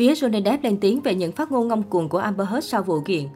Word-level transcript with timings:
Phía 0.00 0.12
Johnny 0.12 0.44
Depp 0.44 0.64
lên 0.64 0.76
tiếng 0.80 1.00
về 1.00 1.14
những 1.14 1.32
phát 1.32 1.52
ngôn 1.52 1.68
ngông 1.68 1.82
cuồng 1.82 2.08
của 2.08 2.18
Amber 2.18 2.48
Heard 2.48 2.66
sau 2.68 2.82
vụ 2.82 3.00
kiện. 3.00 3.28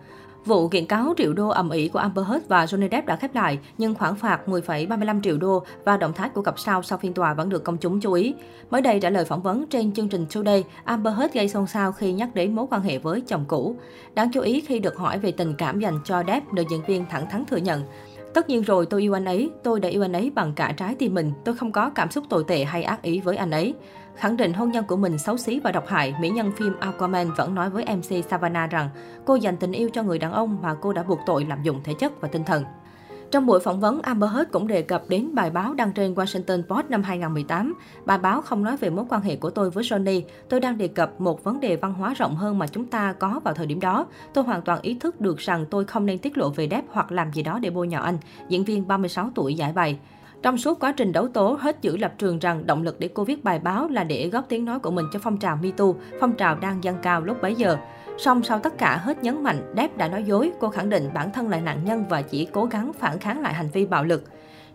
Vụ 0.44 0.68
kiện 0.68 0.86
cáo 0.86 1.14
triệu 1.16 1.32
đô 1.32 1.48
ầm 1.48 1.70
ĩ 1.70 1.88
của 1.88 1.98
Amber 1.98 2.26
Heard 2.26 2.46
và 2.48 2.64
Johnny 2.64 2.88
Depp 2.90 3.06
đã 3.06 3.16
khép 3.16 3.34
lại, 3.34 3.58
nhưng 3.78 3.94
khoản 3.94 4.14
phạt 4.14 4.40
10,35 4.46 5.22
triệu 5.22 5.38
đô 5.38 5.64
và 5.84 5.96
động 5.96 6.12
thái 6.12 6.28
của 6.28 6.42
cặp 6.42 6.58
sao 6.58 6.82
sau 6.82 6.98
phiên 6.98 7.14
tòa 7.14 7.34
vẫn 7.34 7.48
được 7.48 7.64
công 7.64 7.78
chúng 7.78 8.00
chú 8.00 8.12
ý. 8.12 8.34
Mới 8.70 8.80
đây 8.80 9.00
trả 9.00 9.10
lời 9.10 9.24
phỏng 9.24 9.42
vấn 9.42 9.66
trên 9.66 9.92
chương 9.92 10.08
trình 10.08 10.26
Today, 10.34 10.64
Amber 10.84 11.14
Heard 11.16 11.34
gây 11.34 11.48
xôn 11.48 11.66
xao 11.66 11.92
khi 11.92 12.12
nhắc 12.12 12.34
đến 12.34 12.54
mối 12.54 12.66
quan 12.70 12.82
hệ 12.82 12.98
với 12.98 13.20
chồng 13.20 13.44
cũ. 13.48 13.76
Đáng 14.14 14.30
chú 14.32 14.40
ý 14.40 14.60
khi 14.60 14.78
được 14.78 14.96
hỏi 14.96 15.18
về 15.18 15.32
tình 15.32 15.54
cảm 15.58 15.80
dành 15.80 15.98
cho 16.04 16.22
Depp, 16.26 16.52
nữ 16.52 16.64
diễn 16.70 16.82
viên 16.86 17.06
thẳng 17.10 17.26
thắn 17.30 17.44
thừa 17.44 17.56
nhận. 17.56 17.82
Tất 18.34 18.48
nhiên 18.48 18.62
rồi, 18.62 18.86
tôi 18.86 19.02
yêu 19.02 19.16
anh 19.16 19.24
ấy. 19.24 19.50
Tôi 19.62 19.80
đã 19.80 19.88
yêu 19.88 20.04
anh 20.04 20.12
ấy 20.12 20.30
bằng 20.34 20.52
cả 20.56 20.74
trái 20.76 20.94
tim 20.94 21.14
mình. 21.14 21.32
Tôi 21.44 21.54
không 21.54 21.72
có 21.72 21.90
cảm 21.90 22.10
xúc 22.10 22.24
tồi 22.28 22.44
tệ 22.46 22.64
hay 22.64 22.82
ác 22.82 23.02
ý 23.02 23.20
với 23.20 23.36
anh 23.36 23.50
ấy. 23.50 23.74
Khẳng 24.16 24.36
định 24.36 24.52
hôn 24.52 24.70
nhân 24.70 24.84
của 24.84 24.96
mình 24.96 25.18
xấu 25.18 25.36
xí 25.36 25.60
và 25.60 25.72
độc 25.72 25.86
hại, 25.86 26.14
mỹ 26.20 26.30
nhân 26.30 26.52
phim 26.56 26.72
Aquaman 26.80 27.30
vẫn 27.36 27.54
nói 27.54 27.70
với 27.70 27.84
MC 27.96 28.24
Savannah 28.30 28.70
rằng 28.70 28.88
cô 29.24 29.34
dành 29.34 29.56
tình 29.56 29.72
yêu 29.72 29.88
cho 29.92 30.02
người 30.02 30.18
đàn 30.18 30.32
ông 30.32 30.58
mà 30.62 30.74
cô 30.74 30.92
đã 30.92 31.02
buộc 31.02 31.18
tội 31.26 31.44
lạm 31.44 31.62
dụng 31.62 31.80
thể 31.84 31.94
chất 31.98 32.20
và 32.20 32.28
tinh 32.28 32.44
thần. 32.44 32.64
Trong 33.30 33.46
buổi 33.46 33.60
phỏng 33.60 33.80
vấn, 33.80 34.02
Amber 34.02 34.30
Heard 34.30 34.50
cũng 34.50 34.66
đề 34.66 34.82
cập 34.82 35.02
đến 35.08 35.34
bài 35.34 35.50
báo 35.50 35.74
đăng 35.74 35.92
trên 35.92 36.14
Washington 36.14 36.62
Post 36.62 36.90
năm 36.90 37.02
2018. 37.02 37.74
Bài 38.04 38.18
báo 38.18 38.42
không 38.42 38.64
nói 38.64 38.76
về 38.76 38.90
mối 38.90 39.04
quan 39.08 39.22
hệ 39.22 39.36
của 39.36 39.50
tôi 39.50 39.70
với 39.70 39.84
Johnny. 39.84 40.22
Tôi 40.48 40.60
đang 40.60 40.78
đề 40.78 40.88
cập 40.88 41.20
một 41.20 41.44
vấn 41.44 41.60
đề 41.60 41.76
văn 41.76 41.94
hóa 41.94 42.14
rộng 42.14 42.36
hơn 42.36 42.58
mà 42.58 42.66
chúng 42.66 42.86
ta 42.86 43.12
có 43.12 43.40
vào 43.44 43.54
thời 43.54 43.66
điểm 43.66 43.80
đó. 43.80 44.06
Tôi 44.34 44.44
hoàn 44.44 44.62
toàn 44.62 44.80
ý 44.82 44.94
thức 44.94 45.20
được 45.20 45.38
rằng 45.38 45.66
tôi 45.70 45.84
không 45.84 46.06
nên 46.06 46.18
tiết 46.18 46.38
lộ 46.38 46.50
về 46.50 46.66
đẹp 46.66 46.84
hoặc 46.88 47.12
làm 47.12 47.32
gì 47.32 47.42
đó 47.42 47.58
để 47.58 47.70
bôi 47.70 47.88
nhọ 47.88 48.00
anh. 48.00 48.18
Diễn 48.48 48.64
viên 48.64 48.88
36 48.88 49.30
tuổi 49.34 49.54
giải 49.54 49.72
bày. 49.72 49.98
Trong 50.44 50.58
suốt 50.58 50.80
quá 50.80 50.92
trình 50.92 51.12
đấu 51.12 51.28
tố, 51.28 51.58
hết 51.60 51.76
giữ 51.82 51.96
lập 51.96 52.12
trường 52.18 52.38
rằng 52.38 52.66
động 52.66 52.82
lực 52.82 53.00
để 53.00 53.08
cô 53.14 53.24
viết 53.24 53.44
bài 53.44 53.58
báo 53.58 53.88
là 53.88 54.04
để 54.04 54.28
góp 54.28 54.44
tiếng 54.48 54.64
nói 54.64 54.78
của 54.78 54.90
mình 54.90 55.06
cho 55.12 55.18
phong 55.22 55.38
trào 55.38 55.56
MeToo, 55.62 55.86
phong 56.20 56.32
trào 56.32 56.56
đang 56.56 56.84
dâng 56.84 56.96
cao 57.02 57.20
lúc 57.20 57.42
bấy 57.42 57.54
giờ. 57.54 57.76
Song 58.18 58.42
sau 58.42 58.58
tất 58.58 58.78
cả 58.78 58.96
hết 58.96 59.22
nhấn 59.22 59.42
mạnh, 59.42 59.72
Depp 59.76 59.96
đã 59.96 60.08
nói 60.08 60.22
dối, 60.22 60.52
cô 60.60 60.68
khẳng 60.68 60.90
định 60.90 61.10
bản 61.14 61.32
thân 61.32 61.48
là 61.48 61.60
nạn 61.60 61.84
nhân 61.84 62.04
và 62.08 62.22
chỉ 62.22 62.48
cố 62.52 62.64
gắng 62.64 62.92
phản 62.92 63.18
kháng 63.18 63.42
lại 63.42 63.54
hành 63.54 63.68
vi 63.72 63.86
bạo 63.86 64.04
lực. 64.04 64.24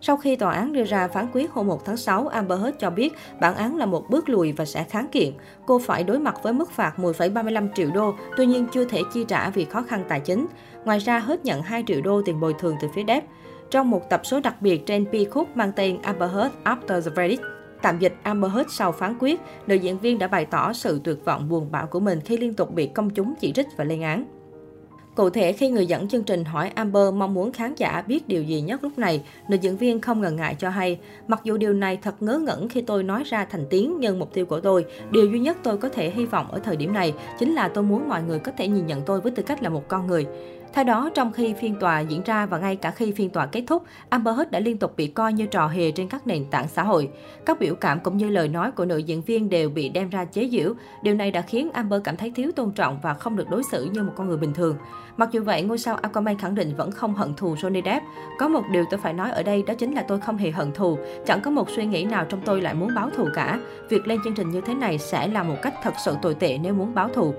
Sau 0.01 0.17
khi 0.17 0.35
tòa 0.35 0.53
án 0.53 0.73
đưa 0.73 0.83
ra 0.83 1.07
phán 1.07 1.27
quyết 1.33 1.51
hôm 1.51 1.67
1 1.67 1.85
tháng 1.85 1.97
6, 1.97 2.27
Amber 2.27 2.61
Heard 2.61 2.77
cho 2.79 2.89
biết 2.89 3.13
bản 3.41 3.55
án 3.55 3.77
là 3.77 3.85
một 3.85 4.09
bước 4.09 4.29
lùi 4.29 4.51
và 4.51 4.65
sẽ 4.65 4.83
kháng 4.83 5.07
kiện. 5.07 5.33
Cô 5.65 5.79
phải 5.79 6.03
đối 6.03 6.19
mặt 6.19 6.35
với 6.43 6.53
mức 6.53 6.71
phạt 6.71 6.93
10,35 6.97 7.67
triệu 7.75 7.89
đô, 7.93 8.13
tuy 8.37 8.45
nhiên 8.45 8.67
chưa 8.71 8.85
thể 8.85 9.01
chi 9.13 9.25
trả 9.27 9.49
vì 9.49 9.65
khó 9.65 9.81
khăn 9.81 10.03
tài 10.09 10.19
chính. 10.19 10.47
Ngoài 10.85 10.99
ra, 10.99 11.19
Heard 11.19 11.43
nhận 11.43 11.61
2 11.61 11.83
triệu 11.87 12.01
đô 12.01 12.21
tiền 12.25 12.39
bồi 12.39 12.53
thường 12.59 12.75
từ 12.81 12.87
phía 12.95 13.03
Depp. 13.07 13.27
Trong 13.71 13.89
một 13.89 14.09
tập 14.09 14.21
số 14.23 14.39
đặc 14.39 14.61
biệt 14.61 14.85
trên 14.85 15.05
Peacock 15.11 15.57
mang 15.57 15.71
tên 15.75 16.01
Amber 16.01 16.31
Heard 16.31 16.55
After 16.63 17.01
the 17.01 17.11
Verdict, 17.15 17.41
Tạm 17.81 17.99
dịch 17.99 18.13
Amber 18.23 18.51
Heard 18.51 18.69
sau 18.71 18.91
phán 18.91 19.15
quyết, 19.19 19.39
nữ 19.67 19.75
diễn 19.75 19.99
viên 19.99 20.19
đã 20.19 20.27
bày 20.27 20.45
tỏ 20.45 20.73
sự 20.73 21.01
tuyệt 21.03 21.25
vọng 21.25 21.49
buồn 21.49 21.71
bã 21.71 21.85
của 21.85 21.99
mình 21.99 22.19
khi 22.25 22.37
liên 22.37 22.53
tục 22.53 22.73
bị 22.73 22.87
công 22.87 23.09
chúng 23.09 23.33
chỉ 23.39 23.51
trích 23.51 23.67
và 23.77 23.83
lên 23.83 24.01
án. 24.01 24.25
Cụ 25.15 25.29
thể, 25.29 25.53
khi 25.53 25.69
người 25.69 25.85
dẫn 25.85 26.07
chương 26.07 26.23
trình 26.23 26.45
hỏi 26.45 26.69
Amber 26.69 27.13
mong 27.13 27.33
muốn 27.33 27.51
khán 27.51 27.75
giả 27.75 28.03
biết 28.07 28.27
điều 28.27 28.43
gì 28.43 28.61
nhất 28.61 28.83
lúc 28.83 28.97
này, 28.97 29.23
nữ 29.49 29.57
diễn 29.61 29.77
viên 29.77 30.01
không 30.01 30.21
ngần 30.21 30.35
ngại 30.35 30.55
cho 30.59 30.69
hay, 30.69 30.99
mặc 31.27 31.41
dù 31.43 31.57
điều 31.57 31.73
này 31.73 31.99
thật 32.01 32.21
ngớ 32.21 32.37
ngẩn 32.37 32.69
khi 32.69 32.81
tôi 32.81 33.03
nói 33.03 33.23
ra 33.25 33.45
thành 33.45 33.65
tiếng 33.69 33.99
nhưng 33.99 34.19
mục 34.19 34.33
tiêu 34.33 34.45
của 34.45 34.59
tôi, 34.59 34.85
điều 35.11 35.25
duy 35.25 35.39
nhất 35.39 35.57
tôi 35.63 35.77
có 35.77 35.89
thể 35.89 36.09
hy 36.09 36.25
vọng 36.25 36.51
ở 36.51 36.59
thời 36.59 36.75
điểm 36.75 36.93
này 36.93 37.13
chính 37.39 37.53
là 37.53 37.67
tôi 37.67 37.83
muốn 37.83 38.09
mọi 38.09 38.23
người 38.23 38.39
có 38.39 38.51
thể 38.57 38.67
nhìn 38.67 38.85
nhận 38.87 39.01
tôi 39.01 39.21
với 39.21 39.31
tư 39.31 39.43
cách 39.43 39.63
là 39.63 39.69
một 39.69 39.87
con 39.87 40.07
người. 40.07 40.27
Theo 40.73 40.83
đó, 40.83 41.09
trong 41.13 41.31
khi 41.31 41.53
phiên 41.53 41.79
tòa 41.79 41.99
diễn 41.99 42.23
ra 42.23 42.45
và 42.45 42.57
ngay 42.57 42.75
cả 42.75 42.91
khi 42.91 43.11
phiên 43.11 43.29
tòa 43.29 43.45
kết 43.45 43.63
thúc, 43.67 43.83
Amber 44.09 44.35
Heard 44.37 44.51
đã 44.51 44.59
liên 44.59 44.77
tục 44.77 44.93
bị 44.97 45.07
coi 45.07 45.33
như 45.33 45.45
trò 45.45 45.67
hề 45.67 45.91
trên 45.91 46.07
các 46.07 46.27
nền 46.27 46.45
tảng 46.45 46.67
xã 46.67 46.83
hội. 46.83 47.09
Các 47.45 47.59
biểu 47.59 47.75
cảm 47.75 47.99
cũng 47.99 48.17
như 48.17 48.29
lời 48.29 48.47
nói 48.47 48.71
của 48.71 48.85
nữ 48.85 48.97
diễn 48.97 49.21
viên 49.21 49.49
đều 49.49 49.69
bị 49.69 49.89
đem 49.89 50.09
ra 50.09 50.25
chế 50.25 50.49
giễu. 50.51 50.73
Điều 51.03 51.15
này 51.15 51.31
đã 51.31 51.41
khiến 51.41 51.71
Amber 51.71 52.01
cảm 52.03 52.17
thấy 52.17 52.31
thiếu 52.31 52.51
tôn 52.55 52.71
trọng 52.71 52.99
và 53.01 53.13
không 53.13 53.35
được 53.35 53.49
đối 53.49 53.63
xử 53.63 53.89
như 53.93 54.03
một 54.03 54.13
con 54.15 54.27
người 54.27 54.37
bình 54.37 54.53
thường. 54.53 54.75
Mặc 55.17 55.29
dù 55.31 55.43
vậy, 55.43 55.61
ngôi 55.61 55.77
sao 55.77 55.95
Aquaman 55.95 56.37
khẳng 56.37 56.55
định 56.55 56.75
vẫn 56.75 56.91
không 56.91 57.13
hận 57.13 57.33
thù 57.35 57.55
Johnny 57.55 57.81
Depp. 57.85 58.05
Có 58.39 58.47
một 58.47 58.63
điều 58.71 58.85
tôi 58.89 58.99
phải 58.99 59.13
nói 59.13 59.31
ở 59.31 59.43
đây 59.43 59.63
đó 59.67 59.73
chính 59.73 59.93
là 59.93 60.01
tôi 60.07 60.19
không 60.19 60.37
hề 60.37 60.51
hận 60.51 60.71
thù. 60.71 60.97
Chẳng 61.25 61.41
có 61.41 61.51
một 61.51 61.69
suy 61.69 61.85
nghĩ 61.85 62.03
nào 62.03 62.25
trong 62.29 62.41
tôi 62.45 62.61
lại 62.61 62.73
muốn 62.73 62.89
báo 62.95 63.09
thù 63.09 63.27
cả. 63.35 63.59
Việc 63.89 64.07
lên 64.07 64.19
chương 64.23 64.33
trình 64.33 64.51
như 64.51 64.61
thế 64.61 64.73
này 64.73 64.97
sẽ 64.97 65.27
là 65.27 65.43
một 65.43 65.55
cách 65.61 65.73
thật 65.83 65.93
sự 66.05 66.15
tồi 66.21 66.35
tệ 66.35 66.57
nếu 66.57 66.73
muốn 66.73 66.95
báo 66.95 67.09
thù. 67.13 67.33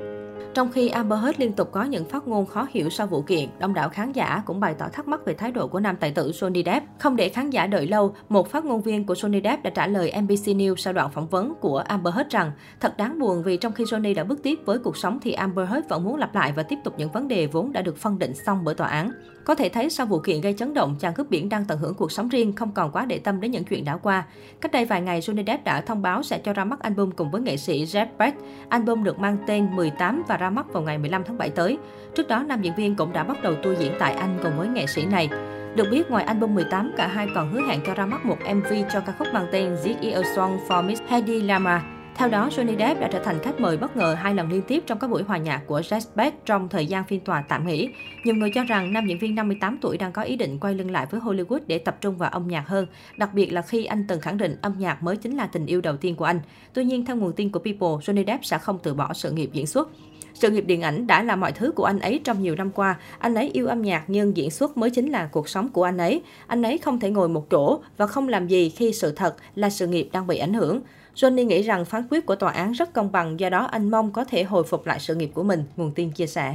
Trong 0.54 0.72
khi 0.72 0.88
Amber 0.88 1.20
Heard 1.20 1.40
liên 1.40 1.52
tục 1.52 1.68
có 1.72 1.84
những 1.84 2.04
phát 2.04 2.28
ngôn 2.28 2.46
khó 2.46 2.66
hiểu 2.70 2.90
sau 2.90 3.06
vụ 3.06 3.22
kiện, 3.22 3.48
đông 3.58 3.74
đảo 3.74 3.88
khán 3.88 4.12
giả 4.12 4.42
cũng 4.46 4.60
bày 4.60 4.74
tỏ 4.74 4.88
thắc 4.92 5.08
mắc 5.08 5.20
về 5.26 5.34
thái 5.34 5.52
độ 5.52 5.68
của 5.68 5.80
nam 5.80 5.96
tài 5.96 6.10
tử 6.10 6.30
Johnny 6.30 6.64
Depp. 6.64 6.86
Không 6.98 7.16
để 7.16 7.28
khán 7.28 7.50
giả 7.50 7.66
đợi 7.66 7.86
lâu, 7.86 8.14
một 8.28 8.50
phát 8.50 8.64
ngôn 8.64 8.82
viên 8.82 9.06
của 9.06 9.14
Johnny 9.14 9.42
Depp 9.42 9.62
đã 9.62 9.70
trả 9.70 9.86
lời 9.86 10.12
NBC 10.20 10.46
News 10.46 10.74
sau 10.76 10.92
đoạn 10.92 11.10
phỏng 11.10 11.28
vấn 11.28 11.54
của 11.60 11.78
Amber 11.78 12.14
Heard 12.14 12.30
rằng 12.30 12.52
thật 12.80 12.96
đáng 12.96 13.18
buồn 13.18 13.42
vì 13.42 13.56
trong 13.56 13.72
khi 13.72 13.84
Johnny 13.84 14.14
đã 14.14 14.24
bước 14.24 14.42
tiếp 14.42 14.58
với 14.64 14.78
cuộc 14.78 14.96
sống 14.96 15.18
thì 15.22 15.32
Amber 15.32 15.68
Heard 15.68 15.88
vẫn 15.88 16.04
muốn 16.04 16.16
lặp 16.16 16.34
lại 16.34 16.52
và 16.56 16.62
tiếp 16.62 16.78
tục 16.84 16.94
những 16.98 17.12
vấn 17.12 17.28
đề 17.28 17.46
vốn 17.46 17.72
đã 17.72 17.82
được 17.82 17.96
phân 17.96 18.18
định 18.18 18.34
xong 18.34 18.64
bởi 18.64 18.74
tòa 18.74 18.88
án. 18.88 19.12
Có 19.44 19.54
thể 19.54 19.68
thấy 19.68 19.90
sau 19.90 20.06
vụ 20.06 20.18
kiện 20.18 20.40
gây 20.40 20.52
chấn 20.52 20.74
động, 20.74 20.96
chàng 21.00 21.14
cướp 21.14 21.30
biển 21.30 21.48
đang 21.48 21.64
tận 21.64 21.78
hưởng 21.78 21.94
cuộc 21.94 22.12
sống 22.12 22.28
riêng, 22.28 22.52
không 22.52 22.72
còn 22.72 22.92
quá 22.92 23.04
để 23.06 23.18
tâm 23.18 23.40
đến 23.40 23.50
những 23.50 23.64
chuyện 23.64 23.84
đã 23.84 23.96
qua. 23.96 24.24
Cách 24.60 24.72
đây 24.72 24.84
vài 24.84 25.00
ngày, 25.00 25.20
Johnny 25.20 25.44
Depp 25.46 25.64
đã 25.64 25.80
thông 25.80 26.02
báo 26.02 26.22
sẽ 26.22 26.38
cho 26.38 26.52
ra 26.52 26.64
mắt 26.64 26.80
album 26.80 27.10
cùng 27.10 27.30
với 27.30 27.40
nghệ 27.40 27.56
sĩ 27.56 27.84
Jeff 27.84 28.06
Beck. 28.18 28.38
Album 28.68 29.04
được 29.04 29.18
mang 29.18 29.36
tên 29.46 29.76
18 29.76 30.22
và 30.30 30.36
ra 30.36 30.50
mắt 30.50 30.72
vào 30.72 30.82
ngày 30.82 30.98
15 30.98 31.24
tháng 31.24 31.38
7 31.38 31.50
tới. 31.50 31.78
Trước 32.14 32.28
đó, 32.28 32.44
nam 32.48 32.62
diễn 32.62 32.74
viên 32.74 32.96
cũng 32.96 33.12
đã 33.12 33.24
bắt 33.24 33.42
đầu 33.42 33.54
tour 33.54 33.78
diễn 33.78 33.92
tại 33.98 34.14
Anh 34.14 34.38
cùng 34.42 34.52
với 34.58 34.68
nghệ 34.68 34.86
sĩ 34.86 35.06
này. 35.06 35.28
Được 35.76 35.86
biết, 35.90 36.10
ngoài 36.10 36.24
album 36.24 36.54
18, 36.54 36.92
cả 36.96 37.06
hai 37.06 37.28
còn 37.34 37.52
hứa 37.52 37.60
hẹn 37.68 37.80
cho 37.86 37.94
ra 37.94 38.06
mắt 38.06 38.26
một 38.26 38.36
MV 38.54 38.72
cho 38.92 39.00
ca 39.00 39.12
khúc 39.18 39.28
mang 39.32 39.46
tên 39.52 39.76
This 39.84 39.96
is 40.00 40.14
a 40.14 40.22
Song 40.36 40.58
for 40.68 40.86
Miss 40.86 41.02
Hedy 41.08 41.42
Lama. 41.42 41.82
Theo 42.14 42.28
đó, 42.28 42.48
Johnny 42.48 42.78
Depp 42.78 43.00
đã 43.00 43.08
trở 43.12 43.18
thành 43.24 43.38
khách 43.42 43.60
mời 43.60 43.76
bất 43.76 43.96
ngờ 43.96 44.14
hai 44.14 44.34
lần 44.34 44.50
liên 44.50 44.62
tiếp 44.62 44.82
trong 44.86 44.98
các 44.98 45.10
buổi 45.10 45.22
hòa 45.22 45.36
nhạc 45.36 45.62
của 45.66 45.80
Jeff 45.80 46.00
Beck 46.14 46.46
trong 46.46 46.68
thời 46.68 46.86
gian 46.86 47.04
phiên 47.04 47.20
tòa 47.20 47.42
tạm 47.42 47.66
nghỉ. 47.66 47.88
Nhiều 48.24 48.34
người 48.34 48.50
cho 48.54 48.64
rằng 48.64 48.92
nam 48.92 49.06
diễn 49.06 49.18
viên 49.18 49.34
58 49.34 49.78
tuổi 49.80 49.98
đang 49.98 50.12
có 50.12 50.22
ý 50.22 50.36
định 50.36 50.58
quay 50.58 50.74
lưng 50.74 50.90
lại 50.90 51.06
với 51.10 51.20
Hollywood 51.20 51.60
để 51.66 51.78
tập 51.78 51.96
trung 52.00 52.16
vào 52.16 52.30
âm 52.30 52.48
nhạc 52.48 52.68
hơn, 52.68 52.86
đặc 53.16 53.34
biệt 53.34 53.52
là 53.52 53.62
khi 53.62 53.84
anh 53.84 54.04
từng 54.08 54.20
khẳng 54.20 54.38
định 54.38 54.56
âm 54.62 54.72
nhạc 54.78 55.02
mới 55.02 55.16
chính 55.16 55.36
là 55.36 55.46
tình 55.46 55.66
yêu 55.66 55.80
đầu 55.80 55.96
tiên 55.96 56.16
của 56.16 56.24
anh. 56.24 56.40
Tuy 56.72 56.84
nhiên, 56.84 57.04
theo 57.04 57.16
nguồn 57.16 57.32
tin 57.32 57.50
của 57.50 57.58
People, 57.58 57.88
Johnny 57.88 58.26
Depp 58.26 58.44
sẽ 58.44 58.58
không 58.58 58.78
từ 58.82 58.94
bỏ 58.94 59.12
sự 59.12 59.30
nghiệp 59.30 59.50
diễn 59.52 59.66
xuất. 59.66 59.90
Sự 60.40 60.50
nghiệp 60.50 60.64
điện 60.66 60.82
ảnh 60.82 61.06
đã 61.06 61.22
là 61.22 61.36
mọi 61.36 61.52
thứ 61.52 61.72
của 61.72 61.84
anh 61.84 61.98
ấy 61.98 62.20
trong 62.24 62.42
nhiều 62.42 62.54
năm 62.54 62.70
qua. 62.70 62.98
Anh 63.18 63.34
ấy 63.34 63.50
yêu 63.52 63.66
âm 63.66 63.82
nhạc 63.82 64.04
nhưng 64.08 64.36
diễn 64.36 64.50
xuất 64.50 64.76
mới 64.76 64.90
chính 64.90 65.10
là 65.10 65.26
cuộc 65.32 65.48
sống 65.48 65.68
của 65.68 65.84
anh 65.84 65.98
ấy. 65.98 66.22
Anh 66.46 66.62
ấy 66.62 66.78
không 66.78 67.00
thể 67.00 67.10
ngồi 67.10 67.28
một 67.28 67.50
chỗ 67.50 67.80
và 67.96 68.06
không 68.06 68.28
làm 68.28 68.48
gì 68.48 68.68
khi 68.68 68.92
sự 68.92 69.12
thật 69.12 69.36
là 69.54 69.70
sự 69.70 69.86
nghiệp 69.86 70.08
đang 70.12 70.26
bị 70.26 70.38
ảnh 70.38 70.54
hưởng. 70.54 70.80
Johnny 71.14 71.44
nghĩ 71.44 71.62
rằng 71.62 71.84
phán 71.84 72.02
quyết 72.10 72.26
của 72.26 72.34
tòa 72.34 72.52
án 72.52 72.72
rất 72.72 72.92
công 72.92 73.12
bằng, 73.12 73.40
do 73.40 73.48
đó 73.48 73.68
anh 73.72 73.90
mong 73.90 74.12
có 74.12 74.24
thể 74.24 74.42
hồi 74.42 74.64
phục 74.64 74.86
lại 74.86 75.00
sự 75.00 75.14
nghiệp 75.14 75.30
của 75.34 75.42
mình, 75.42 75.64
nguồn 75.76 75.92
tin 75.92 76.10
chia 76.10 76.26
sẻ. 76.26 76.54